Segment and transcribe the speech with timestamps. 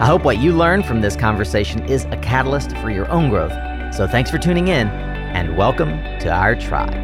[0.00, 3.50] I hope what you learn from this conversation is a catalyst for your own growth.
[3.92, 5.90] So thanks for tuning in, and welcome
[6.20, 6.94] to our tribe.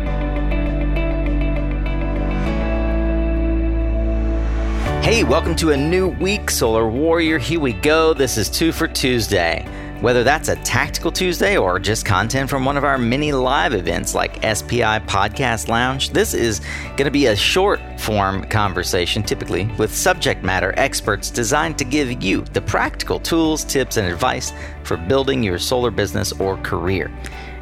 [5.02, 7.38] Hey, welcome to a new week, Solar Warrior.
[7.38, 8.14] Here we go.
[8.14, 9.66] This is Two for Tuesday.
[10.04, 14.14] Whether that's a tactical Tuesday or just content from one of our many live events
[14.14, 19.94] like SPI Podcast Lounge, this is going to be a short form conversation, typically with
[19.94, 25.42] subject matter experts designed to give you the practical tools, tips, and advice for building
[25.42, 27.10] your solar business or career.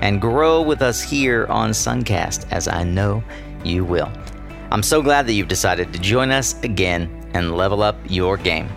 [0.00, 3.22] And grow with us here on Suncast, as I know
[3.62, 4.10] you will.
[4.72, 8.68] I'm so glad that you've decided to join us again and level up your game.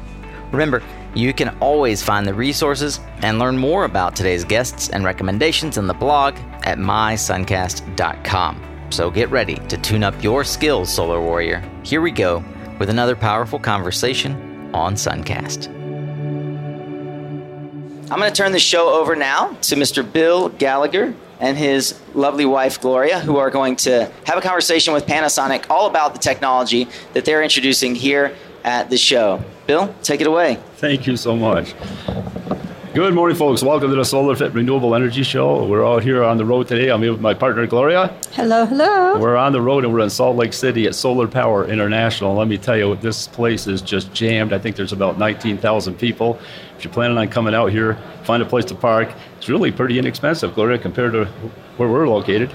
[0.52, 0.84] Remember,
[1.16, 5.88] you can always find the resources and learn more about today's guests and recommendations in
[5.88, 8.62] the blog at mysuncast.com.
[8.92, 11.64] So get ready to tune up your skills, Solar Warrior.
[11.84, 12.44] Here we go
[12.80, 15.68] with another powerful conversation on Suncast.
[18.12, 20.10] I'm going to turn the show over now to Mr.
[20.10, 25.06] Bill Gallagher and his lovely wife Gloria, who are going to have a conversation with
[25.06, 29.44] Panasonic all about the technology that they're introducing here at the show.
[29.68, 30.60] Bill, take it away.
[30.78, 31.74] Thank you so much.
[32.94, 33.64] Good morning, folks.
[33.64, 35.66] Welcome to the Solar Fit Renewable Energy Show.
[35.66, 36.90] We're out here on the road today.
[36.90, 38.16] I'm here with my partner, Gloria.
[38.34, 39.20] Hello, hello.
[39.20, 42.36] We're on the road and we're in Salt Lake City at Solar Power International.
[42.36, 44.54] Let me tell you, this place is just jammed.
[44.54, 46.40] I think there's about 19,000 people.
[46.78, 49.12] If you're planning on coming out here, find a place to park.
[49.38, 51.26] It's really pretty inexpensive, Gloria, compared to
[51.78, 52.54] where we're located.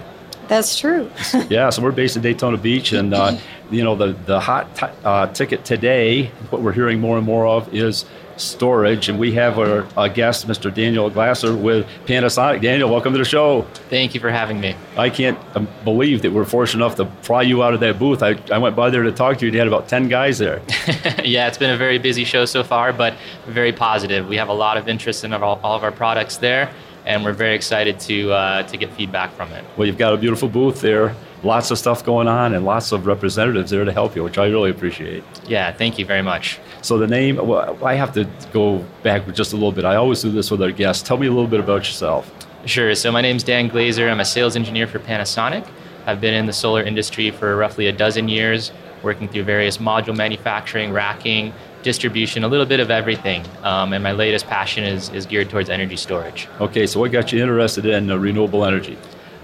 [0.51, 1.09] That's true.
[1.49, 3.39] yeah, so we're based in Daytona Beach, and uh,
[3.71, 6.25] you know the the hot t- uh, ticket today.
[6.51, 8.05] What we're hearing more and more of is
[8.37, 10.75] storage, and we have our, our guest, Mr.
[10.75, 12.63] Daniel Glazer with Panasonic.
[12.63, 13.63] Daniel, welcome to the show.
[13.91, 14.75] Thank you for having me.
[14.97, 18.21] I can't um, believe that we're fortunate enough to pry you out of that booth.
[18.21, 19.53] I, I went by there to talk to you.
[19.53, 20.63] You had about 10 guys there.
[21.25, 23.15] yeah, it's been a very busy show so far, but
[23.47, 24.27] very positive.
[24.27, 26.73] We have a lot of interest in all, all of our products there
[27.07, 29.65] and we're very excited to uh, to get feedback from it.
[29.77, 33.07] Well, you've got a beautiful booth there, lots of stuff going on, and lots of
[33.07, 35.25] representatives there to help you, which I really appreciate.
[35.47, 36.59] Yeah, thank you very much.
[36.83, 39.85] So the name, well, I have to go back just a little bit.
[39.85, 41.03] I always do this with our guests.
[41.03, 42.33] Tell me a little bit about yourself.
[42.67, 42.95] Sure.
[42.95, 44.11] So my name's Dan Glazer.
[44.11, 45.67] I'm a sales engineer for Panasonic.
[46.07, 48.73] I've been in the solar industry for roughly a dozen years,
[49.03, 51.53] working through various module manufacturing, racking,
[51.83, 53.45] distribution, a little bit of everything.
[53.63, 56.49] Um, and my latest passion is, is geared towards energy storage.
[56.61, 58.99] Okay, so what got you interested in uh, renewable energy?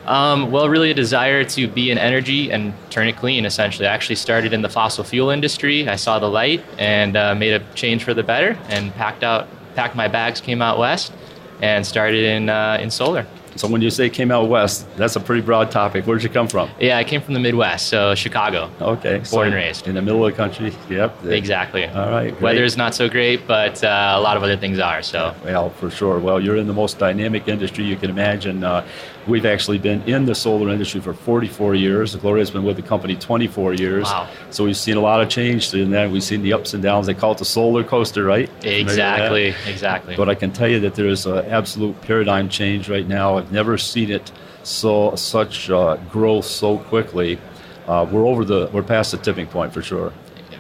[0.06, 3.88] Um, well, really a desire to be in energy and turn it clean, essentially.
[3.88, 5.88] I actually started in the fossil fuel industry.
[5.88, 9.48] I saw the light and uh, made a change for the better and packed out,
[9.74, 11.12] packed my bags, came out west,
[11.60, 13.26] and started in, uh, in solar.
[13.56, 16.06] So when you say came out west, that's a pretty broad topic.
[16.06, 16.70] Where did you come from?
[16.80, 18.70] Yeah, I came from the Midwest, so Chicago.
[18.80, 20.74] Okay, born so and raised in the middle of the country.
[20.88, 21.24] Yep.
[21.24, 21.86] Exactly.
[21.86, 22.30] All right.
[22.30, 22.42] Great.
[22.42, 25.02] Weather's not so great, but uh, a lot of other things are.
[25.02, 25.34] So.
[25.44, 26.18] Well, for sure.
[26.18, 28.64] Well, you're in the most dynamic industry you can imagine.
[28.64, 28.86] Uh,
[29.26, 32.14] we've actually been in the solar industry for 44 years.
[32.16, 34.04] Gloria's been with the company 24 years.
[34.04, 34.28] Wow.
[34.50, 36.10] So we've seen a lot of change in that.
[36.10, 37.06] We've seen the ups and downs.
[37.06, 38.50] They call it the solar coaster, right?
[38.64, 39.54] Exactly.
[39.66, 40.16] Exactly.
[40.16, 43.38] But I can tell you that there is an absolute paradigm change right now.
[43.38, 44.30] I've never seen it
[44.62, 47.38] so such uh, growth so quickly.
[47.86, 50.12] Uh, we're over the we're past the tipping point for sure.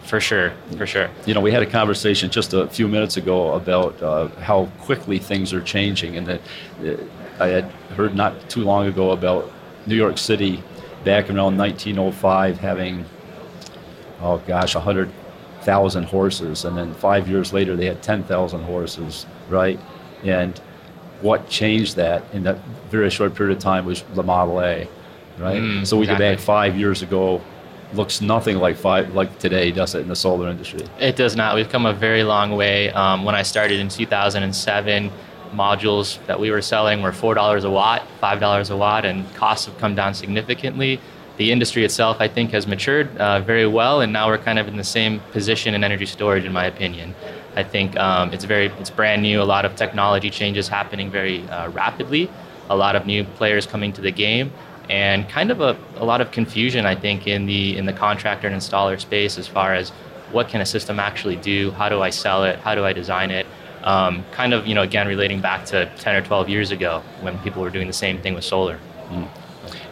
[0.04, 1.10] For sure, for sure.
[1.26, 5.18] You know, we had a conversation just a few minutes ago about uh, how quickly
[5.18, 6.40] things are changing, and that
[6.80, 6.94] uh,
[7.38, 7.64] I had
[7.96, 9.50] heard not too long ago about
[9.86, 10.62] New York City
[11.04, 13.04] back around 1905 having,
[14.20, 19.78] oh gosh, 100,000 horses, and then five years later they had 10,000 horses, right?
[20.24, 20.58] And
[21.20, 22.58] what changed that in that
[22.90, 24.88] very short period of time was the Model A,
[25.38, 25.60] right?
[25.60, 26.26] Mm, so we exactly.
[26.26, 27.40] go back five years ago,
[27.94, 30.80] looks nothing like five like today, does it, in the solar industry?
[30.98, 31.54] It does not.
[31.54, 32.90] We've come a very long way.
[32.90, 35.10] Um, when I started in 2007,
[35.52, 39.32] modules that we were selling were four dollars a watt, five dollars a watt, and
[39.34, 41.00] costs have come down significantly.
[41.36, 44.68] The industry itself, I think, has matured uh, very well, and now we're kind of
[44.68, 47.14] in the same position in energy storage, in my opinion.
[47.54, 49.42] I think um, it's very it's brand new.
[49.42, 52.30] A lot of technology changes happening very uh, rapidly.
[52.70, 54.52] A lot of new players coming to the game,
[54.88, 56.86] and kind of a, a lot of confusion.
[56.86, 59.92] I think in the in the contractor and installer space as far as
[60.32, 61.70] what can a system actually do?
[61.72, 62.58] How do I sell it?
[62.58, 63.46] How do I design it?
[63.86, 67.38] Um, kind of, you know, again, relating back to 10 or 12 years ago when
[67.38, 68.80] people were doing the same thing with solar.
[69.10, 69.28] Mm.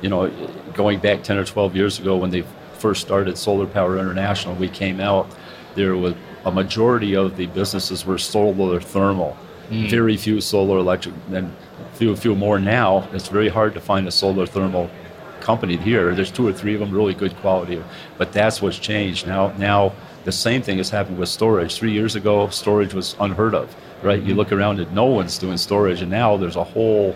[0.02, 0.30] You know,
[0.74, 2.42] going back 10 or 12 years ago when they
[2.74, 5.30] first started Solar Power International, we came out,
[5.76, 6.14] there was
[6.44, 9.36] a majority of the businesses were solar thermal.
[9.70, 9.88] Mm.
[9.88, 11.54] Very few solar electric, and
[11.92, 13.08] few, few more now.
[13.12, 14.90] It's very hard to find a solar thermal
[15.44, 16.14] company here.
[16.14, 17.80] There's two or three of them, really good quality.
[18.18, 19.26] But that's what's changed.
[19.26, 19.92] Now, now
[20.24, 21.76] the same thing is happening with storage.
[21.76, 24.20] Three years ago, storage was unheard of, right?
[24.20, 27.14] You look around and no one's doing storage, and now there's a whole,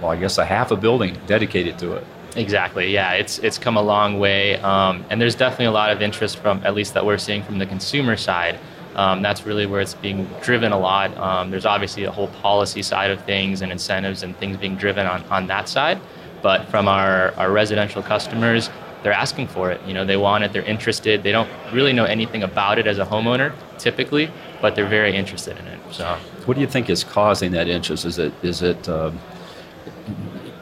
[0.00, 2.06] well, I guess a half a building dedicated to it.
[2.36, 2.92] Exactly.
[2.92, 6.36] Yeah, it's it's come a long way, um, and there's definitely a lot of interest
[6.38, 8.58] from at least that we're seeing from the consumer side.
[8.94, 11.16] Um, that's really where it's being driven a lot.
[11.18, 15.06] Um, there's obviously a whole policy side of things and incentives and things being driven
[15.06, 16.00] on, on that side.
[16.46, 18.70] But from our, our residential customers,
[19.02, 19.80] they're asking for it.
[19.84, 21.24] You know, they want it, they're interested.
[21.24, 24.30] They don't really know anything about it as a homeowner typically,
[24.62, 25.80] but they're very interested in it.
[25.90, 28.04] So, what do you think is causing that interest?
[28.04, 29.18] Is it is it um,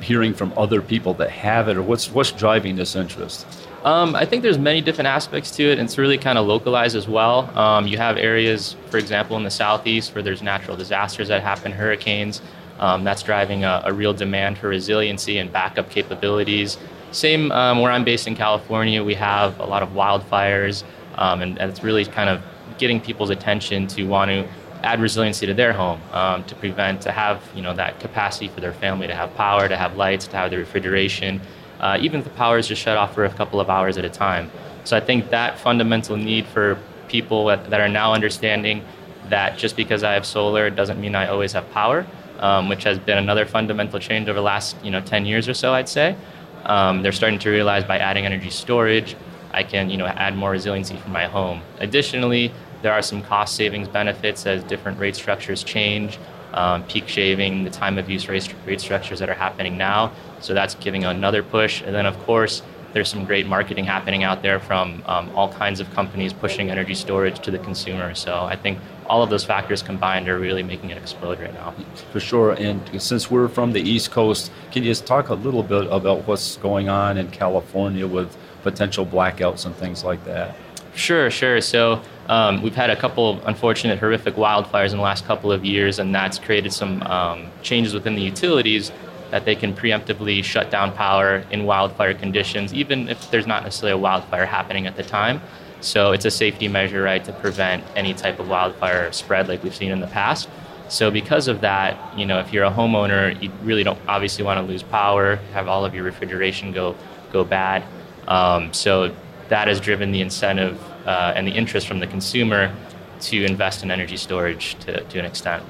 [0.00, 3.46] hearing from other people that have it, or what's what's driving this interest?
[3.84, 6.96] Um, I think there's many different aspects to it, and it's really kind of localized
[6.96, 7.36] as well.
[7.58, 11.72] Um, you have areas, for example, in the southeast where there's natural disasters that happen,
[11.72, 12.40] hurricanes.
[12.78, 16.76] Um, that's driving a, a, real demand for resiliency and backup capabilities.
[17.12, 20.82] Same um, where I'm based in California, we have a lot of wildfires,
[21.14, 22.42] um, and, and, it's really kind of
[22.78, 24.48] getting people's attention to want to
[24.82, 28.60] add resiliency to their home um, to prevent to have you know that capacity for
[28.60, 31.40] their family to have power, to have lights, to have the refrigeration,
[31.78, 34.04] uh, even if the power is just shut off for a couple of hours at
[34.04, 34.50] a time.
[34.84, 36.78] So I think that fundamental need for
[37.08, 38.84] people that, that are now understanding
[39.28, 42.06] that just because I have solar doesn't mean I always have power,
[42.40, 45.54] um, which has been another fundamental change over the last you know 10 years or
[45.54, 46.16] so, I'd say.
[46.64, 49.16] Um, they're starting to realize by adding energy storage,
[49.52, 51.62] I can you know add more resiliency for my home.
[51.78, 52.52] Additionally,
[52.82, 56.18] there are some cost savings benefits as different rate structures change.
[56.52, 60.12] Um, peak shaving, the time of use rate, rate structures that are happening now.
[60.40, 61.82] So that's giving another push.
[61.82, 65.80] And then, of course, there's some great marketing happening out there from um, all kinds
[65.80, 68.14] of companies pushing energy storage to the consumer.
[68.14, 71.74] So I think all of those factors combined are really making it explode right now.
[72.12, 72.52] For sure.
[72.52, 76.26] And since we're from the East Coast, can you just talk a little bit about
[76.26, 80.56] what's going on in California with potential blackouts and things like that?
[80.94, 81.60] Sure, sure.
[81.60, 85.64] So um, we've had a couple of unfortunate, horrific wildfires in the last couple of
[85.64, 88.92] years, and that's created some um, changes within the utilities
[89.30, 93.92] that they can preemptively shut down power in wildfire conditions, even if there's not necessarily
[93.92, 95.40] a wildfire happening at the time.
[95.80, 99.74] So it's a safety measure, right, to prevent any type of wildfire spread like we've
[99.74, 100.48] seen in the past.
[100.88, 104.58] So because of that, you know, if you're a homeowner, you really don't obviously want
[104.58, 106.94] to lose power, have all of your refrigeration go
[107.32, 107.84] go bad.
[108.28, 109.14] Um, so
[109.48, 112.74] that has driven the incentive uh, and the interest from the consumer
[113.20, 115.62] to invest in energy storage to, to an extent.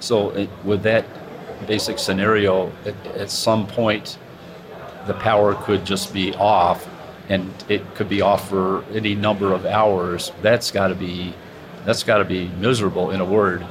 [0.00, 1.04] So, it, with that
[1.66, 4.18] basic scenario, at, at some point,
[5.06, 6.86] the power could just be off,
[7.28, 10.32] and it could be off for any number of hours.
[10.42, 11.34] That's got to be
[11.84, 13.64] that's got to be miserable in a word.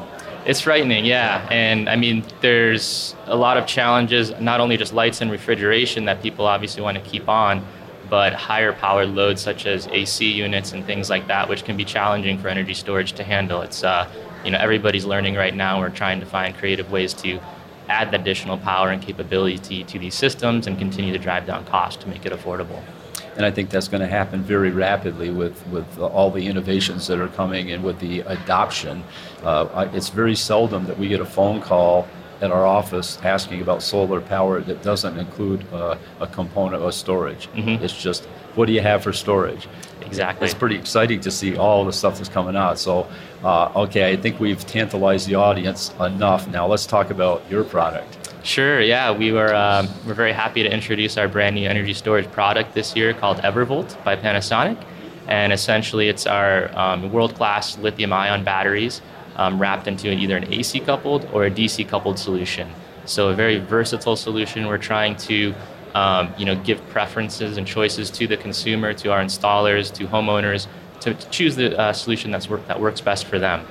[0.46, 1.46] It's frightening, yeah.
[1.52, 6.22] And I mean, there's a lot of challenges, not only just lights and refrigeration that
[6.22, 7.66] people obviously want to keep on,
[8.10, 11.84] but higher powered loads such as AC units and things like that, which can be
[11.84, 13.62] challenging for energy storage to handle.
[13.62, 14.10] It's uh,
[14.46, 15.80] you know everybody's learning right now.
[15.80, 17.40] We're trying to find creative ways to
[17.90, 22.08] add additional power and capability to these systems and continue to drive down cost to
[22.08, 22.82] make it affordable.
[23.38, 27.20] And I think that's going to happen very rapidly with, with all the innovations that
[27.20, 29.04] are coming and with the adoption.
[29.44, 32.08] Uh, it's very seldom that we get a phone call
[32.42, 37.48] at our office asking about solar power that doesn't include uh, a component of storage.
[37.54, 37.84] Mm-hmm.
[37.84, 38.26] It's just,
[38.56, 39.68] what do you have for storage?
[40.02, 40.46] Exactly.
[40.46, 42.80] It's pretty exciting to see all the stuff that's coming out.
[42.80, 43.08] So,
[43.44, 46.48] uh, okay, I think we've tantalized the audience enough.
[46.48, 48.18] Now let's talk about your product.
[48.44, 48.80] Sure.
[48.80, 52.74] Yeah, we were um, we're very happy to introduce our brand new energy storage product
[52.74, 54.82] this year called Evervolt by Panasonic,
[55.28, 59.02] and essentially it's our um, world-class lithium-ion batteries
[59.38, 62.70] um, wrapped into either an AC coupled or a DC coupled solution.
[63.06, 64.68] So a very versatile solution.
[64.68, 65.56] We're trying to
[65.96, 70.68] um, you know give preferences and choices to the consumer, to our installers, to homeowners
[71.02, 73.66] to, to choose the uh, solution that's work, that works best for them.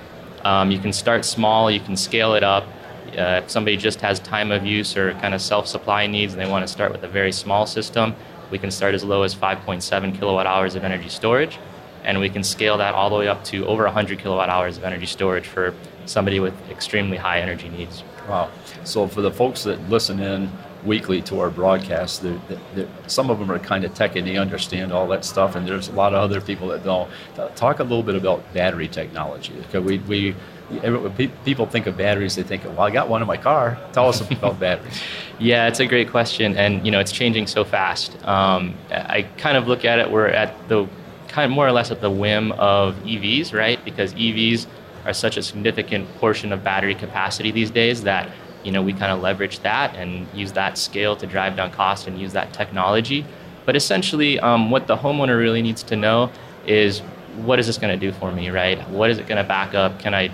[0.44, 2.64] Um, you can start small, you can scale it up.
[3.06, 6.50] Uh, if somebody just has time of use or kind of self-supply needs and they
[6.50, 8.14] want to start with a very small system,
[8.50, 11.58] we can start as low as 5.7 kilowatt hours of energy storage
[12.06, 14.84] and we can scale that all the way up to over 100 kilowatt hours of
[14.84, 15.74] energy storage for
[16.06, 18.04] somebody with extremely high energy needs.
[18.28, 18.50] Wow.
[18.84, 20.50] So for the folks that listen in
[20.84, 22.40] weekly to our broadcast, they're,
[22.74, 25.66] they're, some of them are kind of tech and they understand all that stuff, and
[25.66, 27.10] there's a lot of other people that don't.
[27.56, 29.52] Talk a little bit about battery technology.
[29.52, 33.36] Because we, we, people think of batteries, they think, well, I got one in my
[33.36, 33.78] car.
[33.92, 35.00] Tell us about batteries.
[35.40, 38.16] Yeah, it's a great question, and you know it's changing so fast.
[38.24, 40.10] Um, I kind of look at it.
[40.10, 40.88] We're at the
[41.36, 43.84] kind of more or less at the whim of EVs, right?
[43.84, 44.66] Because EVs
[45.04, 48.30] are such a significant portion of battery capacity these days that
[48.64, 52.06] you know we kind of leverage that and use that scale to drive down cost
[52.06, 53.26] and use that technology.
[53.66, 56.30] But essentially, um, what the homeowner really needs to know
[56.66, 57.00] is
[57.44, 58.78] what is this going to do for me, right?
[58.88, 59.98] What is it going to back up?
[59.98, 60.30] Can I?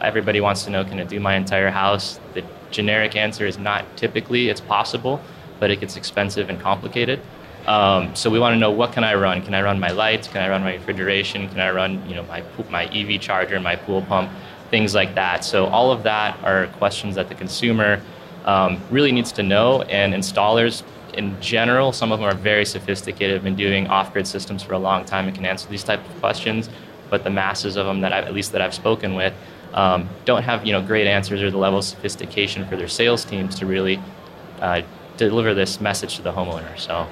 [0.00, 2.18] Everybody wants to know, can it do my entire house?
[2.32, 4.48] The generic answer is not typically.
[4.48, 5.20] It's possible,
[5.58, 7.20] but it gets expensive and complicated.
[7.66, 9.42] Um, so we want to know what can I run?
[9.42, 10.28] Can I run my lights?
[10.28, 11.48] Can I run my refrigeration?
[11.48, 14.30] Can I run you know my my EV charger, my pool pump,
[14.70, 15.44] things like that.
[15.44, 18.00] So all of that are questions that the consumer
[18.44, 20.82] um, really needs to know, and installers
[21.14, 24.78] in general, some of them are very sophisticated, have been doing off-grid systems for a
[24.78, 26.70] long time and can answer these type of questions.
[27.10, 29.34] But the masses of them that I've, at least that I've spoken with
[29.74, 33.24] um, don't have you know great answers or the level of sophistication for their sales
[33.24, 34.00] teams to really
[34.60, 34.82] uh,
[35.16, 36.78] deliver this message to the homeowner.
[36.78, 37.06] So.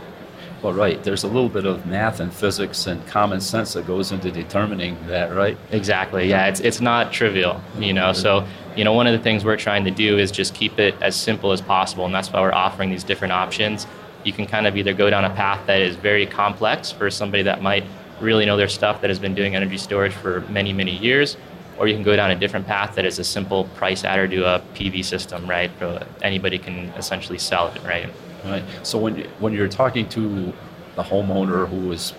[0.62, 1.02] Well, right.
[1.04, 4.96] There's a little bit of math and physics and common sense that goes into determining
[5.06, 5.56] that, right?
[5.70, 6.28] Exactly.
[6.28, 8.12] Yeah, it's it's not trivial, you know.
[8.12, 10.96] So, you know, one of the things we're trying to do is just keep it
[11.00, 13.86] as simple as possible, and that's why we're offering these different options.
[14.24, 17.44] You can kind of either go down a path that is very complex for somebody
[17.44, 17.84] that might
[18.20, 21.36] really know their stuff that has been doing energy storage for many, many years,
[21.78, 24.44] or you can go down a different path that is a simple price adder to
[24.44, 25.70] a PV system, right?
[25.78, 28.10] So anybody can essentially sell it, right?
[28.44, 28.64] Right.
[28.82, 30.52] So when when you're talking to
[30.96, 32.14] the homeowner who is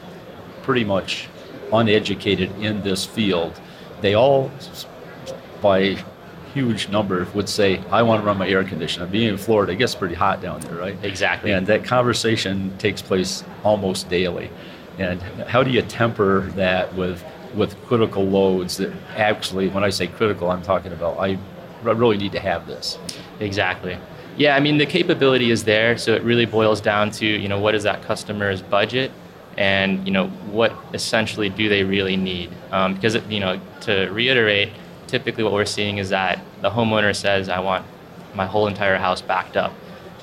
[0.64, 1.28] pretty much
[1.72, 3.60] uneducated in this field,
[4.02, 4.52] they all,
[5.62, 5.98] by
[6.54, 9.78] huge number, would say, "I want to run my air conditioner." Being in Florida, it
[9.78, 10.98] gets pretty hot down there, right?
[11.04, 11.52] Exactly.
[11.52, 14.50] And that conversation takes place almost daily.
[14.98, 17.24] And how do you temper that with
[17.56, 21.38] with critical loads that actually, when I say critical, I'm talking about I
[21.84, 23.00] really need to have this.
[23.40, 23.98] Exactly.
[24.38, 27.60] Yeah, I mean the capability is there, so it really boils down to you know
[27.60, 29.12] what is that customer's budget,
[29.58, 32.50] and you know what essentially do they really need?
[32.72, 34.70] Um, because it, you know to reiterate,
[35.08, 37.86] typically what we're seeing is that the homeowner says, "I want
[38.34, 39.74] my whole entire house backed up,"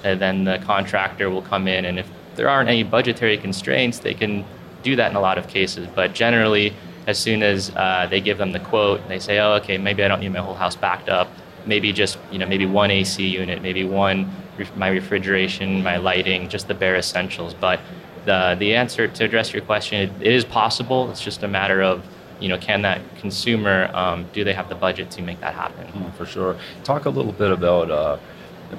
[0.03, 4.15] and then the contractor will come in, and if there aren't any budgetary constraints, they
[4.15, 4.45] can
[4.83, 5.89] do that in a lot of cases.
[5.95, 6.73] But generally,
[7.07, 10.09] as soon as uh, they give them the quote, they say, "Oh, okay, maybe I
[10.09, 11.26] don't need my whole house backed up."
[11.67, 14.31] Maybe just you know maybe one AC unit, maybe one
[14.75, 17.55] my refrigeration, my lighting, just the bare essentials.
[17.55, 17.81] But
[18.25, 21.11] the the answer to address your question, it, it is possible.
[21.11, 22.05] It's just a matter of
[22.41, 25.87] you know can that consumer um, do they have the budget to make that happen?
[25.89, 26.57] Mm, for sure.
[26.85, 27.91] Talk a little bit about.
[27.91, 28.19] Uh,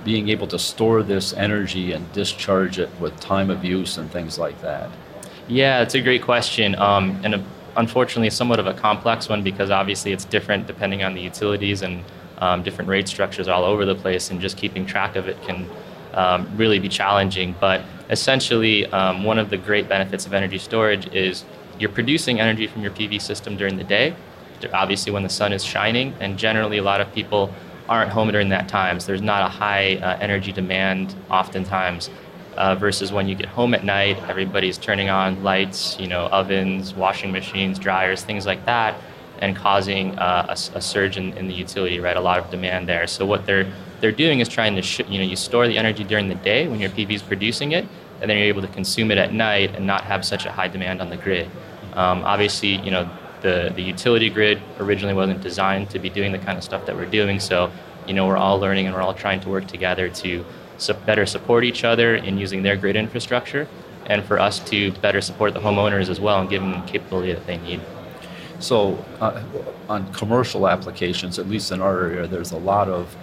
[0.03, 4.37] being able to store this energy and discharge it with time of use and things
[4.37, 4.89] like that?
[5.47, 6.75] Yeah, it's a great question.
[6.75, 7.43] Um, and a,
[7.77, 12.03] unfortunately, somewhat of a complex one because obviously it's different depending on the utilities and
[12.39, 15.67] um, different rate structures all over the place, and just keeping track of it can
[16.13, 17.55] um, really be challenging.
[17.59, 21.45] But essentially, um, one of the great benefits of energy storage is
[21.79, 24.15] you're producing energy from your PV system during the day,
[24.73, 27.53] obviously when the sun is shining, and generally a lot of people
[27.87, 32.09] aren't home during that time, so there's not a high uh, energy demand oftentimes.
[32.57, 36.91] Uh, versus when you get home at night, everybody's turning on lights, you know, ovens,
[36.95, 38.99] washing machines, dryers, things like that
[39.39, 42.17] and causing uh, a, a, surge in, in, the utility, right?
[42.17, 43.07] A lot of demand there.
[43.07, 46.03] So what they're they're doing is trying to sh- you know you store the energy
[46.03, 47.85] during the day when your PV is producing it,
[48.21, 50.67] and then you're able to consume it at night and not have such a high
[50.67, 51.49] demand on the grid.
[51.93, 53.09] Um, obviously, you know
[53.41, 56.95] the the utility grid originally wasn't designed to be doing the kind of stuff that
[56.95, 57.39] we're doing.
[57.39, 57.71] So
[58.07, 60.45] you know we're all learning and we're all trying to work together to
[61.05, 63.67] better support each other in using their grid infrastructure,
[64.05, 67.33] and for us to better support the homeowners as well and give them the capability
[67.33, 67.81] that they need.
[68.59, 69.43] So, uh,
[69.87, 73.15] on commercial applications, at least in our area, there's a lot of,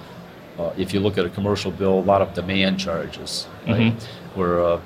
[0.58, 3.92] uh, if you look at a commercial bill, a lot of demand charges, right?
[3.92, 4.38] Mm-hmm.
[4.38, 4.80] Where uh,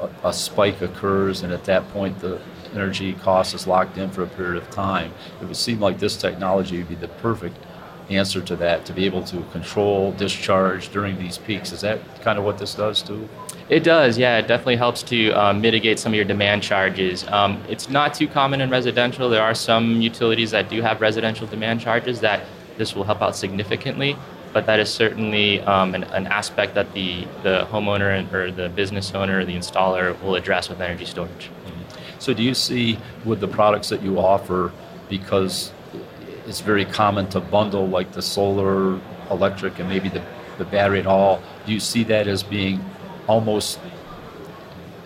[0.00, 2.40] a, a, spike occurs, and at that point, the
[2.74, 5.12] energy cost is locked in for a period of time.
[5.40, 7.56] It would seem like this technology would be the perfect
[8.08, 11.72] answer to that to be able to control discharge during these peaks.
[11.72, 13.28] Is that kind of what this does too?
[13.68, 14.38] It does, yeah.
[14.38, 17.26] It definitely helps to um, mitigate some of your demand charges.
[17.26, 19.28] Um, it's not too common in residential.
[19.28, 22.44] There are some utilities that do have residential demand charges that
[22.78, 24.16] this will help out significantly,
[24.52, 29.12] but that is certainly um, an, an, aspect that the, the homeowner or the business
[29.14, 31.50] owner or the installer will address with energy storage.
[31.66, 32.20] Mm-hmm.
[32.20, 34.72] So, do you see with the products that you offer,
[35.08, 35.72] because
[36.46, 40.22] it's very common to bundle like the solar, electric, and maybe the,
[40.58, 42.84] the battery and all, do you see that as being
[43.26, 43.78] almost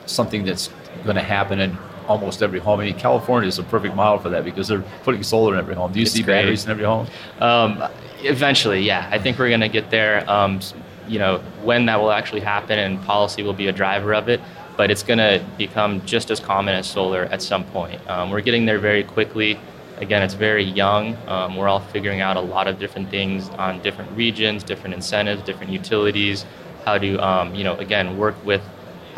[0.07, 0.69] something that's
[1.05, 1.77] going to happen in
[2.09, 2.81] almost every home.
[2.81, 5.75] I mean, California is a perfect model for that because they're putting solar in every
[5.75, 5.93] home.
[5.93, 6.43] Do you It's see great.
[6.43, 7.07] batteries in every home?
[7.41, 7.83] Um,
[8.23, 9.09] eventually, yeah.
[9.13, 10.29] I think we're going to get there.
[10.29, 10.61] Um,
[11.07, 14.41] you know, when that will actually happen and policy will be a driver of it,
[14.77, 18.01] but it's going to become just as common as solar at some point.
[18.09, 19.59] Um, we're getting there very quickly.
[19.99, 21.17] Again, it's very young.
[21.27, 25.43] Um, we're all figuring out a lot of different things on different regions, different incentives,
[25.43, 26.47] different utilities,
[26.85, 28.63] how to, um, you know, again, work with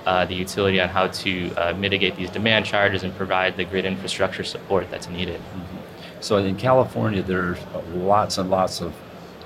[0.07, 3.85] uh, the utility on how to uh, mitigate these demand charges and provide the grid
[3.85, 5.41] infrastructure support that's needed.
[6.21, 7.59] So in California, there's
[7.95, 8.95] lots and lots of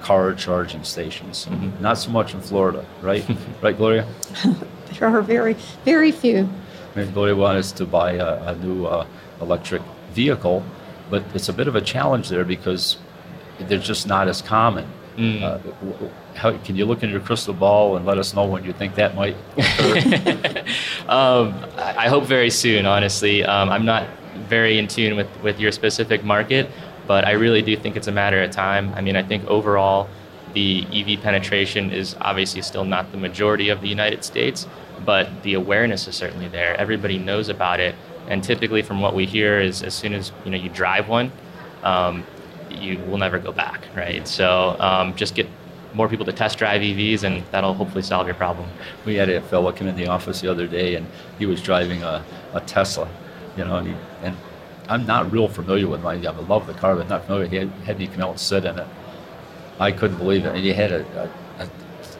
[0.00, 1.46] car charging stations.
[1.46, 1.82] Mm-hmm.
[1.82, 3.24] Not so much in Florida, right?
[3.62, 4.06] right, Gloria?
[5.00, 5.54] There are very,
[5.84, 6.48] very few.
[6.94, 9.04] I mean, Gloria wanted us to buy a, a new uh,
[9.40, 9.82] electric
[10.12, 10.64] vehicle,
[11.10, 12.96] but it's a bit of a challenge there because
[13.58, 14.88] they're just not as common.
[15.16, 15.42] Mm.
[15.42, 18.72] Uh, how, can you look in your crystal ball and let us know when you
[18.72, 20.64] think that might occur?
[21.08, 23.44] Um, I I hope very soon, honestly.
[23.44, 24.08] Um, I'm not
[24.48, 26.68] very in tune with, with your specific market,
[27.06, 28.92] but I really do think it's a matter of time.
[28.94, 30.08] I mean, I think overall,
[30.52, 34.66] the EV penetration is obviously still not the majority of the United States,
[35.04, 36.76] but the awareness is certainly there.
[36.76, 37.94] Everybody knows about it,
[38.28, 41.30] and typically, from what we hear, is as soon as you know you drive one,
[41.82, 42.24] um,
[42.78, 44.26] you will never go back, right?
[44.26, 45.46] So um, just get
[45.94, 48.68] more people to test drive EVs, and that'll hopefully solve your problem.
[49.04, 51.06] we had a fellow come in the office the other day, and
[51.38, 53.08] he was driving a, a Tesla,
[53.56, 54.36] you know, and, he, and
[54.88, 56.14] I'm not real familiar with my.
[56.14, 57.46] I love the car, but not familiar.
[57.46, 58.86] He had, had me come out and sit in it.
[59.78, 60.54] I couldn't believe it.
[60.54, 61.68] And he had a, a, a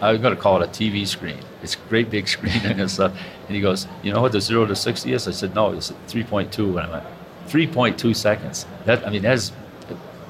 [0.01, 1.41] I'm going to call it a TV screen.
[1.63, 3.13] It's a great big screen and stuff.
[3.47, 5.93] And he goes, "You know what the zero to sixty is?" I said, "No, it's
[6.09, 7.05] 3.2." And I went,
[7.49, 9.53] "3.2 seconds." That I mean, that's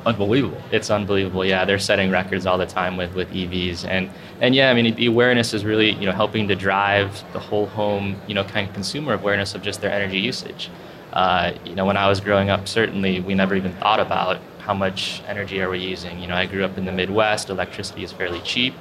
[0.07, 0.61] unbelievable.
[0.73, 1.45] it's unbelievable.
[1.45, 4.11] Yeah, they're setting records all the time with, with EVs, and
[4.41, 7.67] and yeah, I mean the awareness is really you know helping to drive the whole
[7.67, 10.71] home you know kind of consumer awareness of just their energy usage.
[11.13, 14.75] Uh, you know, when I was growing up, certainly we never even thought about how
[14.75, 16.19] much energy are we using.
[16.19, 17.49] You know, I grew up in the Midwest.
[17.49, 18.75] Electricity is fairly cheap.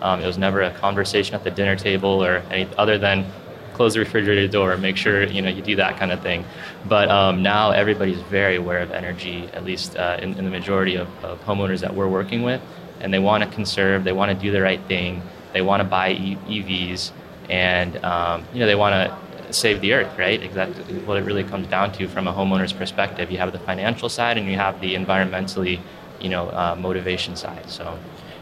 [0.00, 3.24] Um, it was never a conversation at the dinner table or any other than
[3.78, 6.44] close the refrigerator door, make sure you know you do that kind of thing.
[6.86, 10.96] But um, now everybody's very aware of energy, at least uh, in, in the majority
[10.96, 12.60] of, of homeowners that we're working with,
[13.00, 15.88] and they want to conserve, they want to do the right thing, they want to
[15.88, 17.12] buy e- EVs,
[17.48, 20.42] and um, you know they want to save the earth, right?
[20.42, 23.30] Exactly what it really comes down to from a homeowner's perspective.
[23.30, 25.80] You have the financial side, and you have the environmentally,
[26.20, 27.70] you know, uh, motivation side.
[27.70, 27.96] So.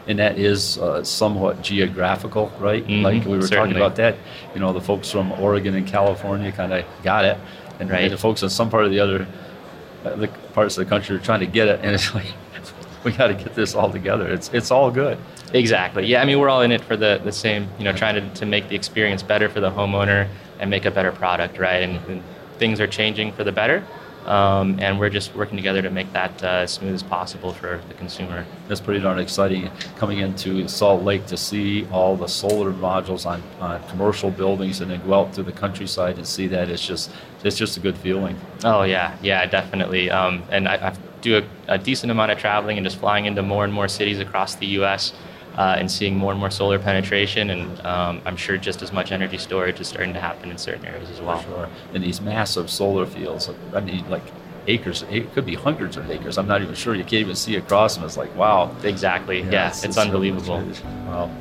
[0.07, 2.85] And that is uh, somewhat geographical, right?
[2.87, 4.15] Mhm, like we were talking about that.
[4.53, 7.37] You know, the folks from Oregon and California kind of got it,
[7.79, 8.03] and, Right.
[8.03, 9.27] and the folks in some part of the other
[10.05, 12.27] uh, the parts of the country are trying to get it, and it's like
[13.03, 14.27] we got to get this all together.
[14.27, 15.17] It's it's all good.
[15.53, 16.05] Exactly.
[16.05, 18.29] Yeah, I mean, we're all in it for the, the same, you know, trying to,
[18.41, 20.27] to make the experience better for the homeowner
[20.59, 21.83] and make a better product, right?
[21.83, 22.21] And, and
[22.57, 23.81] things are changing for the better.
[24.27, 27.81] Um, and we're just working together to make that uh, as smooth as possible for
[27.87, 28.45] the consumer.
[28.67, 29.71] That's pretty darn exciting.
[29.95, 34.91] Coming into Salt Lake to see all the solar modules on, on commercial buildings, and
[34.91, 37.09] then go out to the countryside and see that it's just
[37.43, 38.37] it's just a good feeling.
[38.63, 40.11] Oh, yeah, yeah, definitely.
[40.11, 43.41] Um, and I, I do a, a decent amount of traveling and just flying into
[43.41, 45.13] more and more cities across the U.S.
[45.57, 47.49] Uh, and seeing more and more solar penetration.
[47.49, 50.85] And um, I'm sure just as much energy storage is starting to happen in certain
[50.85, 51.41] areas as well.
[51.41, 51.67] Sure.
[51.95, 54.21] And these massive solar fields, I mean, like
[54.67, 56.37] acres, it could be hundreds of acres.
[56.37, 56.93] I'm not even sure.
[56.93, 58.05] You can't even see across them.
[58.05, 58.69] It's like, wow.
[58.83, 59.39] Exactly.
[59.39, 60.61] Yeah, it's- it's, it's unbelievable.
[60.61, 61.31] much- Wow.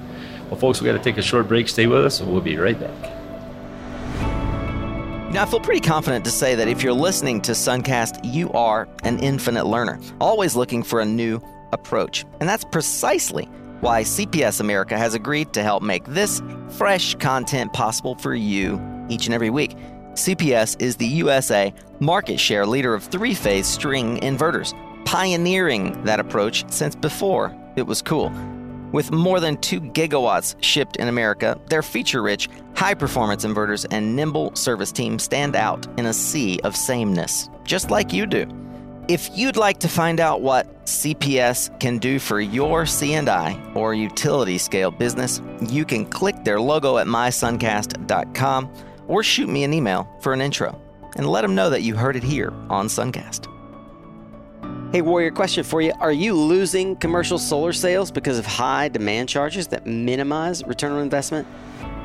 [0.48, 1.68] Well, folks, we got to take a short break.
[1.68, 3.12] Stay with us, and we'll be right back.
[5.32, 8.88] Now, I feel pretty confident to say that if you're listening to Suncast, you are
[9.02, 12.24] an infinite learner, always looking for a new approach.
[12.40, 13.48] And that's precisely
[13.80, 19.26] why CPS America has agreed to help make this fresh content possible for you each
[19.26, 19.76] and every week.
[20.14, 24.72] CPS is the USA market share leader of three phase string inverters,
[25.04, 28.32] pioneering that approach since before it was cool.
[28.92, 34.16] With more than 2 gigawatts shipped in America, their feature rich, high performance inverters and
[34.16, 38.46] nimble service team stand out in a sea of sameness, just like you do.
[39.08, 44.56] If you'd like to find out what CPS can do for your C&I or utility
[44.56, 48.72] scale business, you can click their logo at mysuncast.com
[49.08, 50.80] or shoot me an email for an intro
[51.16, 53.52] and let them know that you heard it here on Suncast.
[54.92, 55.92] Hey, Warrior, question for you.
[55.98, 61.02] Are you losing commercial solar sales because of high demand charges that minimize return on
[61.02, 61.48] investment?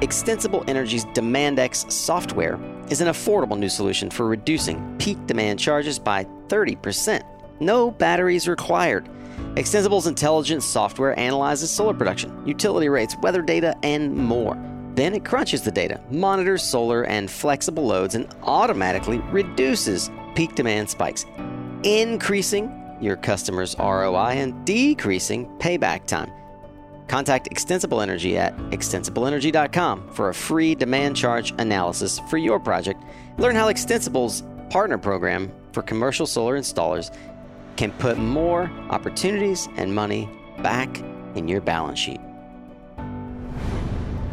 [0.01, 6.23] Extensible Energy's DemandX software is an affordable new solution for reducing peak demand charges by
[6.47, 7.23] 30%.
[7.61, 9.07] No batteries required.
[9.55, 14.57] Extensible's intelligent software analyzes solar production, utility rates, weather data, and more.
[14.95, 20.89] Then it crunches the data, monitors solar and flexible loads, and automatically reduces peak demand
[20.89, 21.25] spikes,
[21.83, 26.31] increasing your customer's ROI and decreasing payback time.
[27.07, 33.03] Contact Extensible Energy at extensibleenergy.com for a free demand charge analysis for your project.
[33.37, 37.13] Learn how Extensible's partner program for commercial solar installers
[37.81, 40.99] can put more opportunities and money back
[41.33, 42.19] in your balance sheet.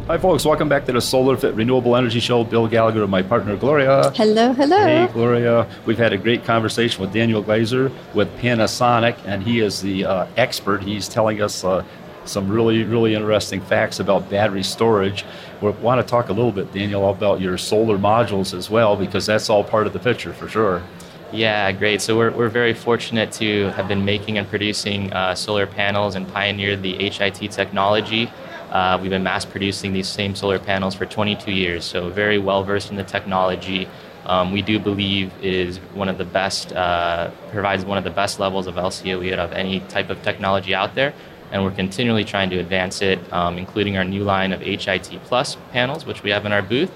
[0.05, 0.45] Hi, folks.
[0.45, 2.43] Welcome back to the Solar Fit Renewable Energy Show.
[2.43, 4.11] Bill Gallagher and my partner, Gloria.
[4.11, 4.77] Hello, hello.
[4.77, 5.67] Hey, Gloria.
[5.87, 10.27] We've had a great conversation with Daniel Glazer with Panasonic, and he is the uh,
[10.37, 10.83] expert.
[10.83, 11.83] He's telling us uh,
[12.25, 15.25] some really, really interesting facts about battery storage.
[15.59, 19.25] We want to talk a little bit, Daniel, about your solar modules as well, because
[19.25, 20.83] that's all part of the picture for sure.
[21.31, 22.01] Yeah, great.
[22.01, 26.27] So we're, we're very fortunate to have been making and producing uh, solar panels and
[26.27, 28.31] pioneered the HIT technology.
[28.71, 32.63] Uh, we've been mass producing these same solar panels for 22 years, so very well
[32.63, 33.87] versed in the technology.
[34.25, 38.09] Um, we do believe it is one of the best, uh, provides one of the
[38.09, 41.13] best levels of LCOE of any type of technology out there,
[41.51, 45.57] and we're continually trying to advance it, um, including our new line of HIT Plus
[45.71, 46.91] panels, which we have in our booth,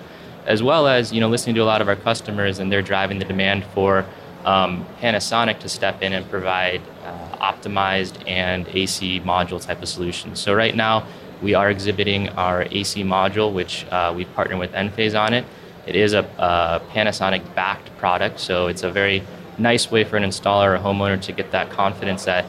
[0.48, 3.19] as well as you know listening to a lot of our customers, and they're driving
[3.19, 4.06] the demand for
[4.46, 10.40] um, Panasonic to step in and provide uh, optimized and AC module type of solutions.
[10.40, 11.06] So right now
[11.42, 15.46] we are exhibiting our AC module, which uh, we've partnered with Enphase on it.
[15.86, 19.24] It is a, a Panasonic backed product, so it's a very
[19.58, 22.46] nice way for an installer or a homeowner to get that confidence that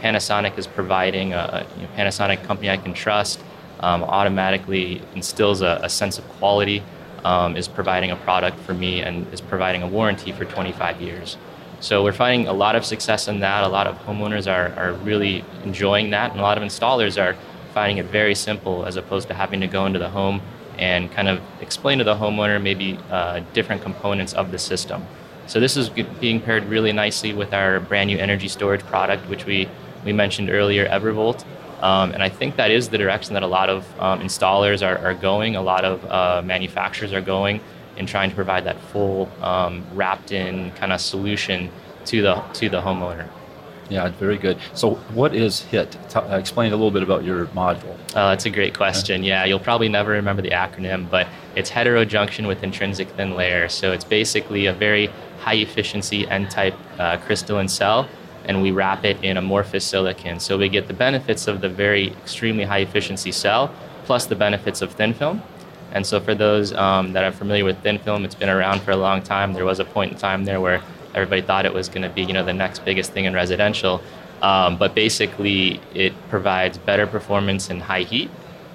[0.00, 3.40] Panasonic is providing a you know, Panasonic company I can trust.
[3.80, 6.82] Um, automatically instills a, a, sense of quality,
[7.24, 11.36] um, is providing a product for me, and is providing a warranty for 25 years.
[11.80, 13.62] So we're finding a lot of success in that.
[13.62, 17.36] A lot of homeowners are, are really enjoying that, and a lot of installers are
[17.72, 20.40] finding it very simple as opposed to having to go into the home
[20.78, 25.04] and kind of explain to the homeowner maybe uh, different components of the system.
[25.46, 29.46] So this is being paired really nicely with our brand new energy storage product, which
[29.46, 29.68] we,
[30.04, 31.44] we mentioned earlier, Evervolt.
[31.80, 34.98] Um, and I think that is the direction that a lot of um, installers are,
[34.98, 37.60] are, going, a lot of uh, manufacturers are going
[37.96, 41.70] in trying to provide that full um, wrapped in kind of solution
[42.06, 43.28] to the, to the homeowner.
[43.88, 44.58] Yeah, very good.
[44.74, 45.96] So, what is HIT?
[46.10, 47.96] T- uh, explain a little bit about your module.
[48.10, 49.24] Oh, that's a great question.
[49.24, 53.68] Yeah, you'll probably never remember the acronym, but it's heterojunction with intrinsic thin layer.
[53.68, 55.06] So, it's basically a very
[55.40, 58.06] high efficiency N type uh, crystalline cell,
[58.48, 60.40] and we wrap it in amorphous silicon.
[60.40, 63.72] So, we get the benefits of the very extremely high efficiency cell
[64.04, 65.42] plus the benefits of thin film.
[65.92, 68.90] And so, for those um, that are familiar with thin film, it's been around for
[68.90, 69.52] a long time.
[69.52, 70.82] There was a point in time there where
[71.14, 74.02] everybody thought it was going to be you know the next biggest thing in residential.
[74.42, 78.30] Um, but basically, it provides better performance in high heat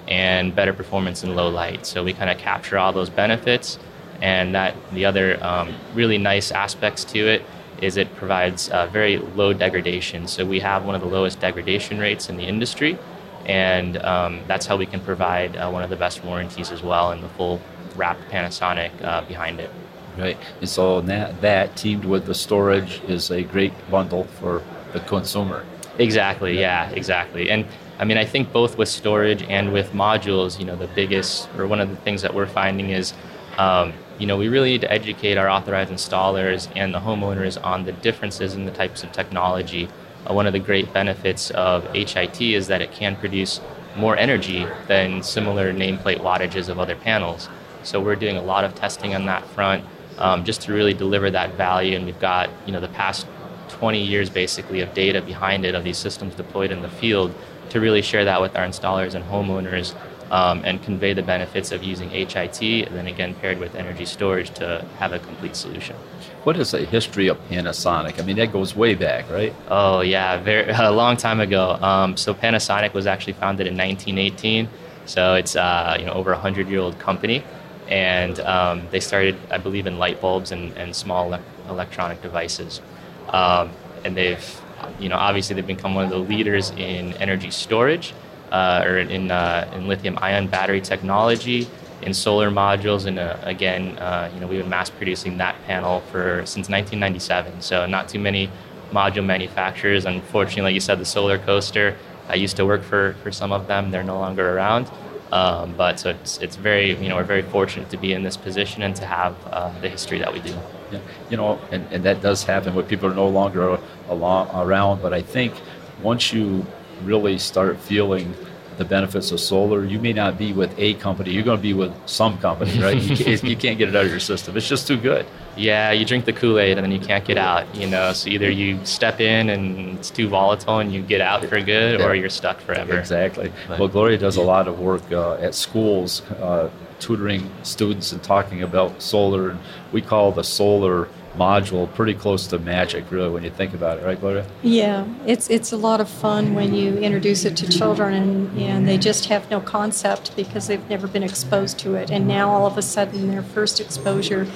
[0.08, 1.86] and better performance in low light.
[1.86, 3.78] So we kind of capture all those benefits.
[4.20, 7.42] And that the other um, really nice aspects to it
[7.84, 10.26] is it provides uh, very low degradation.
[10.26, 12.98] So we have one of the lowest degradation rates in the industry,
[13.46, 17.12] and um, that's how we can provide uh, one of the best warranties as well,
[17.12, 17.60] and the full
[17.96, 19.70] wrapped Panasonic uh, behind it
[20.18, 20.36] right?
[20.60, 25.64] And so that, that teamed with the storage is a great bundle for the consumer.
[25.98, 26.58] Exactly.
[26.58, 26.90] Yeah.
[26.90, 27.50] Exactly.
[27.50, 27.66] And
[27.98, 31.66] I mean, I think both with storage and with modules, you know, the biggest or
[31.66, 33.14] one of the things that we're finding is,
[33.56, 37.84] um, you know, we really need to educate our authorized installers and the homeowners on
[37.84, 39.88] the differences in the types of technology.
[40.28, 43.60] Uh, one of the great benefits of HIT is that it can produce
[43.96, 47.48] more energy than similar nameplate wattages of other panels.
[47.82, 49.84] So we're doing a lot of testing on that front
[50.18, 51.96] um, just to really deliver that value.
[51.96, 53.26] And we've got you know the past
[53.68, 57.34] 20 years basically of data behind it of these systems deployed in the field
[57.70, 59.94] to really share that with our installers and homeowners
[60.30, 64.50] um, and convey the benefits of using HIT and then again paired with energy storage
[64.54, 65.96] to have a complete solution.
[66.44, 68.20] What is the history of Panasonic?
[68.20, 69.54] I mean, that goes way back, right?
[69.68, 71.72] Oh yeah, very a long time ago.
[71.80, 74.68] Um, so Panasonic was actually founded in 1918.
[75.06, 77.44] So it's uh, you know over a hundred year old company
[77.88, 82.80] and um, they started, I believe, in light bulbs and, and small le- electronic devices.
[83.28, 83.70] Um,
[84.04, 84.60] and they've,
[84.98, 88.14] you know, obviously they've become one of the leaders in energy storage,
[88.54, 91.66] or in, uh, in lithium-ion battery technology,
[92.02, 96.00] in solar modules, and uh, again, uh, you know, we've been mass producing that panel
[96.12, 97.62] for since 1997.
[97.62, 98.50] So not too many
[98.92, 100.04] module manufacturers.
[100.04, 101.96] Unfortunately, like you said, the solar coaster.
[102.28, 103.90] I used to work for, for some of them.
[103.90, 104.90] They're no longer around.
[105.32, 108.36] Um, but so it's, it's very, you know, we're very fortunate to be in this
[108.36, 110.54] position and to have uh, the history that we do.
[110.92, 111.00] Yeah.
[111.28, 115.02] You know, and, and that does happen when people are no longer along, around.
[115.02, 115.54] But I think
[116.02, 116.64] once you
[117.02, 118.34] really start feeling
[118.76, 121.30] the benefits of solar, you may not be with a company.
[121.30, 123.00] You're going to be with some company, right?
[123.00, 124.56] you, can't, you can't get it out of your system.
[124.56, 125.26] It's just too good.
[125.56, 127.72] Yeah, you drink the Kool Aid and then you can't get out.
[127.74, 131.44] You know, so either you step in and it's too volatile and you get out
[131.44, 132.98] for good, or you're stuck forever.
[132.98, 133.52] Exactly.
[133.68, 138.62] Well, Gloria does a lot of work uh, at schools, uh, tutoring students and talking
[138.62, 139.50] about solar.
[139.50, 139.60] And
[139.92, 144.04] we call the solar module pretty close to magic, really, when you think about it,
[144.04, 144.46] right, Gloria?
[144.62, 148.88] Yeah, it's it's a lot of fun when you introduce it to children and, and
[148.88, 152.10] they just have no concept because they've never been exposed to it.
[152.10, 154.46] And now all of a sudden, their first exposure,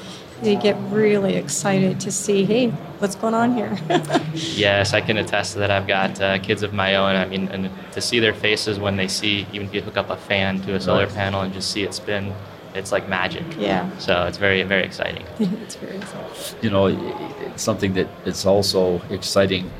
[0.43, 2.69] they get really excited to see, hey,
[3.01, 3.77] what's going on here?
[4.35, 5.71] yes, I can attest to that.
[5.71, 7.17] I've got uh, kids of my own.
[7.17, 10.11] I mean, and to see their faces when they see, even if you hook up
[10.11, 11.15] a fan to a solar right.
[11.15, 12.33] panel and just see it spin
[12.75, 13.45] it's like magic.
[13.59, 13.91] Yeah.
[13.99, 15.25] So it's very very exciting.
[15.39, 16.63] it's very exciting.
[16.63, 16.87] You know,
[17.41, 19.71] it's something that it's also exciting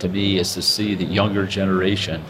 [0.00, 2.22] to me is to see the younger generation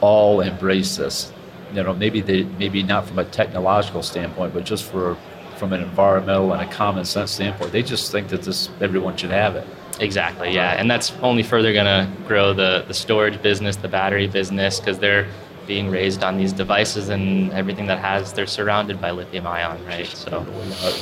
[0.00, 1.32] all embrace this.
[1.72, 5.16] You know, maybe they maybe not from a technological standpoint, but just for
[5.56, 9.30] from an environmental and a common sense standpoint, they just think that this everyone should
[9.30, 9.66] have it.
[10.00, 14.26] Exactly, yeah, and that's only further going to grow the the storage business, the battery
[14.26, 15.26] business, because they're
[15.66, 20.06] being raised on these devices and everything that has they're surrounded by lithium ion right?
[20.06, 20.40] So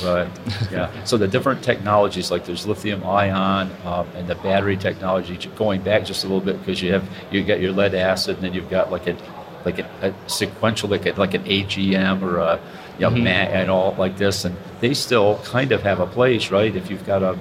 [0.03, 0.29] right
[0.71, 0.91] yeah.
[1.05, 6.05] So the different technologies like there's lithium ion um, and the battery technology going back
[6.05, 8.69] just a little bit because you have you got your lead acid and then you've
[8.69, 9.17] got like a
[9.65, 12.59] like a, a sequential like, a, like an AGM or a
[12.99, 13.27] you know, mm-hmm.
[13.27, 16.75] and all like this and they still kind of have a place right?
[16.75, 17.37] If you've got a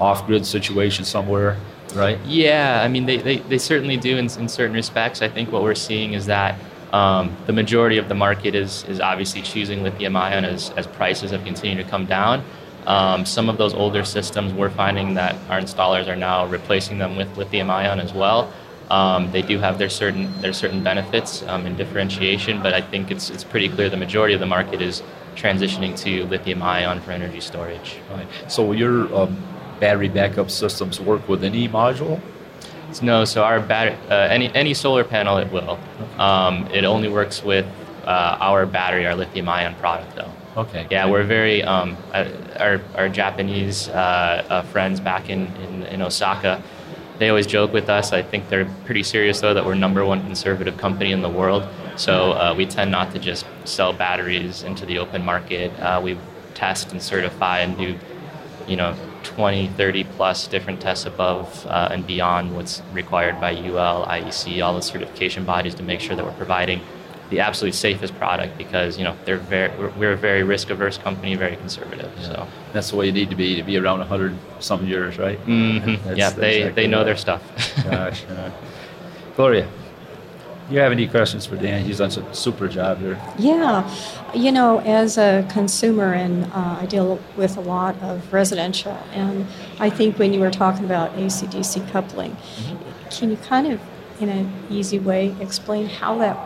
[0.00, 1.56] off-grid situation somewhere
[1.94, 2.18] right?
[2.24, 5.22] Yeah, I mean, they, they, they certainly do in, in certain respects.
[5.22, 6.58] I think what we're seeing is that
[6.92, 11.30] um, the majority of the market is, is obviously choosing lithium ion as, as prices
[11.32, 12.44] have continued to come down.
[12.86, 17.16] Um, some of those older systems, we're finding that our installers are now replacing them
[17.16, 18.52] with lithium ion as well.
[18.90, 23.10] Um, they do have their certain their certain benefits um, and differentiation, but I think
[23.10, 25.02] it's it's pretty clear the majority of the market is
[25.36, 27.96] transitioning to lithium ion for energy storage.
[28.10, 28.26] Right.
[28.48, 29.42] So you're um,
[29.84, 32.18] battery backup systems work with any module?
[33.02, 35.78] No, so our bat- uh, any any solar panel it will.
[36.18, 37.66] Um, it only works with
[38.06, 40.32] uh, our battery, our lithium ion product, though.
[40.56, 40.86] Okay.
[40.90, 42.28] Yeah, we're very um, uh,
[42.64, 46.62] our our Japanese uh, uh, friends back in, in, in Osaka.
[47.18, 48.12] They always joke with us.
[48.12, 51.62] I think they're pretty serious though that we're number one conservative company in the world.
[51.96, 55.70] So uh, we tend not to just sell batteries into the open market.
[56.02, 56.16] we
[56.54, 57.98] test and certify and do,
[58.66, 58.94] you know,
[59.34, 64.74] 20, 30 plus different tests above uh, and beyond what's required by UL, IEC, all
[64.74, 66.80] the certification bodies to make sure that we're providing
[67.30, 71.34] the absolute safest product because you know they're very we're a very risk averse company,
[71.34, 72.12] very conservative.
[72.18, 72.26] Yeah.
[72.26, 75.38] So that's the way you need to be to be around 100 some years, right?
[75.46, 76.16] Mm-hmm.
[76.16, 77.42] Yeah, they exactly they know their stuff.
[77.84, 78.50] Gosh, uh,
[79.36, 79.68] Gloria,
[80.70, 81.84] you have any questions for Dan?
[81.84, 83.20] He's done a super job here.
[83.38, 83.88] Yeah,
[84.34, 89.46] you know, as a consumer, and uh, I deal with a lot of residential, and
[89.78, 93.08] I think when you were talking about AC/DC coupling, mm-hmm.
[93.10, 93.80] can you kind of,
[94.20, 96.38] in an easy way, explain how that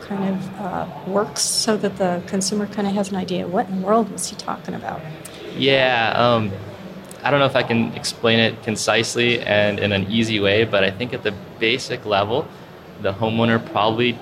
[0.00, 3.80] kind of uh, works so that the consumer kind of has an idea what in
[3.80, 5.00] the world was he talking about?
[5.56, 6.12] Yeah.
[6.16, 6.52] Um,
[7.22, 10.84] I don't know if I can explain it concisely and in an easy way, but
[10.84, 12.46] I think at the basic level,
[13.02, 14.18] the homeowner probably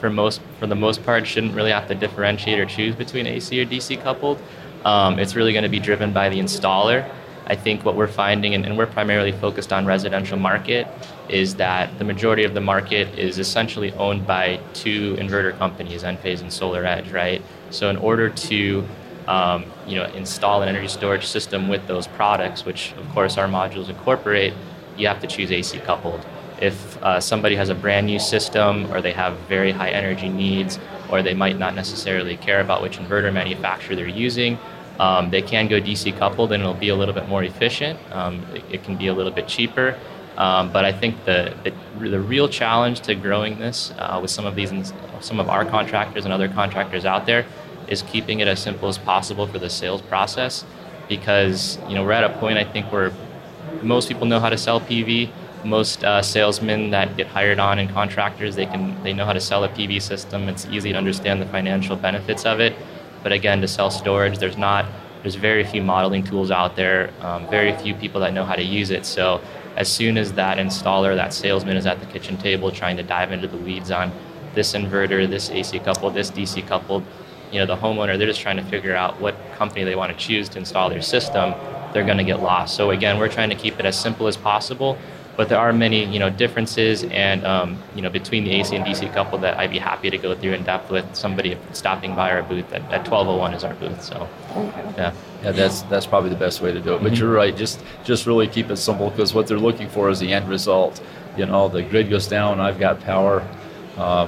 [0.00, 3.60] for most for the most part shouldn't really have to differentiate or choose between AC
[3.60, 4.40] or DC coupled.
[4.84, 7.08] Um, it's really going to be driven by the installer.
[7.46, 10.86] I think what we're finding, and, and, we're primarily focused on residential market,
[11.30, 16.40] is that the majority of the market is essentially owned by two inverter companies, Enphase
[16.40, 17.40] and SolarEdge, right?
[17.70, 18.86] So in order to
[19.28, 23.46] um, you know, install an energy storage system with those products, which of course our
[23.46, 24.52] modules incorporate,
[24.96, 26.24] you have to choose AC coupled.
[26.60, 30.78] If uh, somebody has a brand new system or they have very high energy needs
[31.10, 34.58] or they might not necessarily care about which inverter manufacturer they're using,
[34.98, 37.98] um, they can go DC coupled and it'll be a little bit more efficient.
[38.12, 39.96] Um, it, it, can be a little bit cheaper.
[40.36, 44.46] Um, but I think the, the, the, real challenge to growing this uh, with some
[44.46, 47.44] of these some of our contractors and other contractors out there
[47.88, 50.64] is keeping it as simple as possible for the sales process
[51.08, 53.12] because you know we're at a point I think where
[53.82, 55.30] most people know how to sell PV
[55.64, 59.40] most uh, salesmen that get hired on and contractors they can they know how to
[59.40, 60.48] sell a PV system.
[60.48, 62.74] It's easy to understand the financial benefits of it.
[63.22, 64.86] But again, to sell storage, there's not
[65.22, 67.10] there's very few modeling tools out there.
[67.20, 69.04] Um, very few people that know how to use it.
[69.04, 69.40] So
[69.76, 73.32] as soon as that installer, that salesman is at the kitchen table trying to dive
[73.32, 74.12] into the weeds on
[74.54, 77.04] this inverter, this AC coupled, this DC coupled,
[77.52, 80.18] you know, the homeowner, they're just trying to figure out what company they want to
[80.18, 81.54] choose to install their system.
[81.92, 82.76] They're going to get lost.
[82.76, 84.98] So again, we're trying to keep it as simple as possible
[85.38, 88.84] but there are many you know differences and um, you know between the AC and
[88.84, 92.32] DC couple that I'd be happy to go through in depth with somebody stopping by
[92.32, 94.02] our booth at, at 1201 is our booth.
[94.02, 94.28] So
[94.96, 95.14] yeah.
[95.44, 97.02] Yeah, that's that's probably the best way to do it.
[97.02, 97.22] But mm-hmm.
[97.22, 97.56] you're right.
[97.56, 101.00] Just just really keep it simple because what they're looking for is the end result.
[101.36, 102.58] You know, the grid goes down.
[102.58, 103.46] I've got power.
[103.96, 104.26] Uh,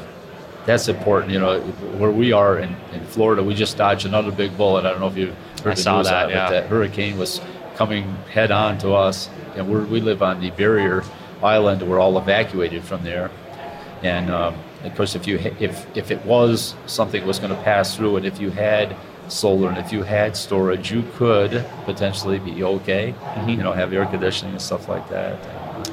[0.66, 1.32] that's important.
[1.32, 1.60] You know,
[1.98, 4.84] where we are in, in Florida, we just dodged another big bullet.
[4.84, 6.44] I don't know if you heard I the saw news that, on it, yeah.
[6.44, 7.40] but that hurricane was
[7.80, 11.02] coming head on to us, and we we live on the barrier
[11.42, 11.80] island.
[11.80, 13.30] We're all evacuated from there,
[14.02, 17.96] and um, of course, if you if if it was something was going to pass
[17.96, 18.94] through, and if you had
[19.28, 23.12] solar and if you had storage, you could potentially be okay.
[23.12, 23.48] Mm-hmm.
[23.48, 25.38] You know, have air conditioning and stuff like that.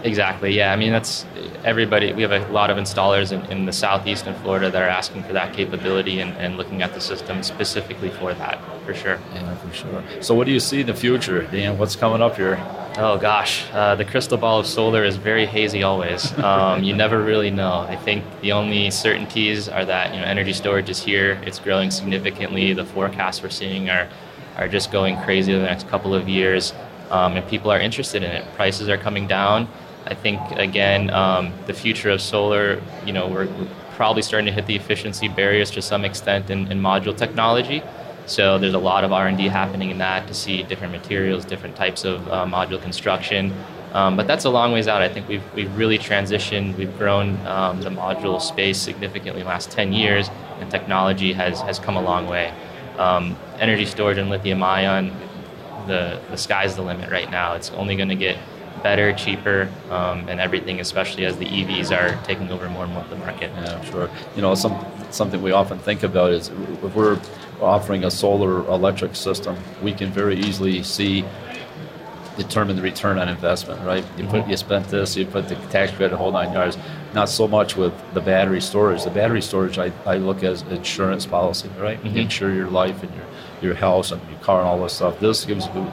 [0.04, 0.56] Exactly.
[0.56, 0.71] Yeah.
[0.71, 1.26] I mean, that's
[1.63, 2.13] everybody.
[2.13, 5.23] We have a lot of installers in, in the southeast and Florida that are asking
[5.23, 9.19] for that capability and, and, looking at the system specifically for that, for sure.
[9.34, 10.04] Yeah, for sure.
[10.21, 11.78] So, what do you see in the future, Dan?
[11.78, 12.58] What's coming up here?
[13.00, 16.36] Oh gosh, uh, the crystal ball of solar is very hazy always.
[16.39, 17.86] Um, you never really know.
[17.88, 21.39] I think the only certainties are that you know energy storage is here.
[21.45, 22.73] It's growing significantly.
[22.73, 24.08] The forecasts we're seeing are
[24.56, 26.73] are just going crazy over the next couple of years
[27.10, 28.46] um, and people are interested in it.
[28.56, 29.67] Prices are coming down.
[30.06, 32.82] I think again, um, the future of solar.
[33.06, 33.67] You know, we're, we're,
[33.98, 37.82] probably starting to hit the efficiency barriers to some extent in, in module technology.
[38.28, 42.06] So there's a lot of R&D happening in that to see different materials, different types
[42.06, 43.52] of uh, module construction.
[43.93, 45.02] Um, but that's a long ways out.
[45.02, 49.50] I think we've, we've really transitioned, we've grown um, the module space significantly in the
[49.50, 52.54] last 10 years, and technology has, has come a long way.
[53.00, 55.12] Um, energy storage and lithium ion
[55.88, 57.54] the, the sky's the limit right now.
[57.54, 58.38] It's only going to get
[58.84, 63.04] better, cheaper, um, and everything, especially as the EVs are taking over more and more
[63.04, 63.52] of the market.
[63.56, 64.10] Yeah, sure.
[64.36, 67.19] You know, some, something we often think about is if we're
[67.62, 71.26] offering a solar electric system, we can very easily see
[72.38, 74.06] determine the return on investment, right?
[74.17, 74.52] You put mm-hmm.
[74.52, 76.78] you spent this, you put the tax credit, whole nine yards.
[77.13, 79.04] Not so much with the battery storage.
[79.04, 82.02] The battery storage I, I look as insurance policy, right?
[82.02, 82.17] Mm-hmm.
[82.17, 83.26] Insure your life and your
[83.62, 85.20] your house and your car and all this stuff.
[85.20, 85.91] This gives you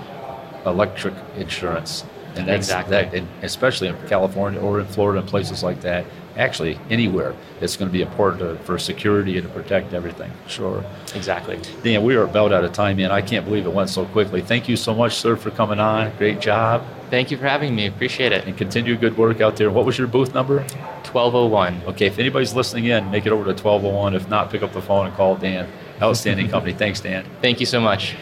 [0.66, 2.04] electric insurance,
[2.36, 2.96] and that's exactly.
[2.96, 6.04] that, and especially in California or in Florida and places like that.
[6.36, 10.32] Actually, anywhere, it's going to be important to, for security and to protect everything.
[10.48, 10.84] Sure.
[11.14, 11.60] Exactly.
[11.84, 13.12] Dan, we are about out of time, man.
[13.12, 14.42] I can't believe it went so quickly.
[14.42, 16.10] Thank you so much, sir, for coming on.
[16.18, 16.84] Great job.
[17.08, 17.86] Thank you for having me.
[17.86, 18.46] Appreciate it.
[18.46, 19.70] And continue good work out there.
[19.70, 20.58] What was your booth number?
[20.58, 21.82] 1201.
[21.86, 24.14] Okay, if anybody's listening in, make it over to 1201.
[24.14, 25.70] If not, pick up the phone and call Dan.
[26.02, 26.72] Outstanding company.
[26.72, 27.24] Thanks, Dan.
[27.40, 28.16] Thank you so much.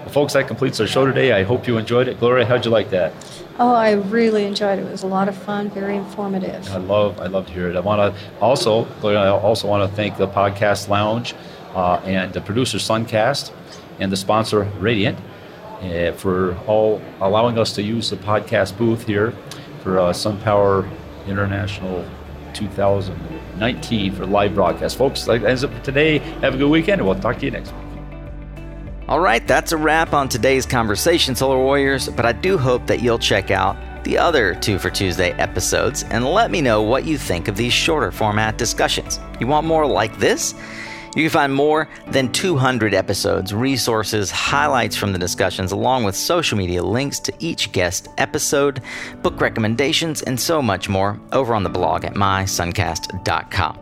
[0.00, 1.32] Well, folks, that completes our show today.
[1.32, 2.18] I hope you enjoyed it.
[2.18, 3.12] Gloria, how'd you like that?
[3.58, 4.86] Oh, I really enjoyed it.
[4.86, 6.68] It was a lot of fun, very informative.
[6.70, 7.76] I love, I love to hear it.
[7.76, 11.34] I want to also, Gloria, I also want to thank the Podcast Lounge
[11.74, 13.52] uh, and the producer Suncast
[13.98, 15.18] and the sponsor Radiant
[15.82, 19.32] uh, for all allowing us to use the podcast booth here
[19.82, 20.90] for uh, Solar Power
[21.26, 22.04] International
[23.60, 24.96] 2019 for live broadcast.
[24.96, 27.72] Folks, like as of today, have a good weekend, and we'll talk to you next
[27.72, 27.80] week.
[29.06, 33.02] All right, that's a wrap on today's conversation, Solar Warriors, but I do hope that
[33.02, 37.18] you'll check out the other Two for Tuesday episodes and let me know what you
[37.18, 39.20] think of these shorter format discussions.
[39.40, 40.54] You want more like this?
[41.16, 46.56] You can find more than 200 episodes, resources, highlights from the discussions, along with social
[46.56, 48.80] media links to each guest episode,
[49.22, 53.78] book recommendations, and so much more over on the blog at mysuncast.com.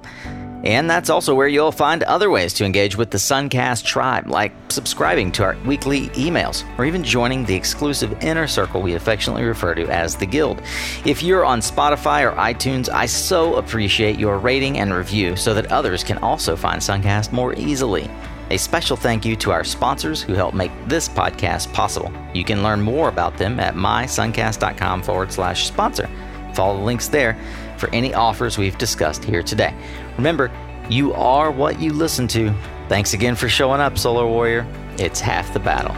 [0.64, 4.52] And that's also where you'll find other ways to engage with the Suncast tribe, like
[4.70, 9.74] subscribing to our weekly emails or even joining the exclusive inner circle we affectionately refer
[9.74, 10.60] to as the Guild.
[11.04, 15.70] If you're on Spotify or iTunes, I so appreciate your rating and review so that
[15.70, 18.10] others can also find Suncast more easily.
[18.50, 22.10] A special thank you to our sponsors who help make this podcast possible.
[22.34, 26.08] You can learn more about them at mysuncast.com forward slash sponsor.
[26.54, 27.38] Follow the links there
[27.76, 29.74] for any offers we've discussed here today.
[30.18, 30.50] Remember,
[30.90, 32.52] you are what you listen to.
[32.88, 34.66] Thanks again for showing up, Solar Warrior.
[34.98, 35.94] It's half the battle.